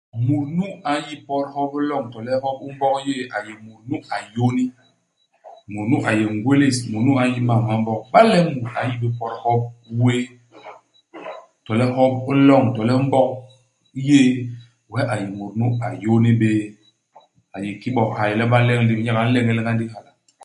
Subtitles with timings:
[0.25, 3.37] Mut nu a n'yi pot hop u loñ, to le hop u Mbog yéé, a
[3.45, 4.65] yé mut nu a yôni;
[5.71, 8.01] mut nu a yé ngwélés; mut nu a n'yi mam ma Mbog.
[8.07, 9.61] Iba le mut a n'yi bé pot hop
[10.03, 10.23] wéé,
[11.65, 13.29] to le hop u loñ, to le u Mbog
[14.07, 14.23] yéé,
[14.91, 16.49] wee a yé mut nu a yôni bé.
[17.55, 18.99] A yé kiki bo hyay le ba nleñ i lép.
[19.03, 19.99] Nyek a nleñel nga ndigi ha.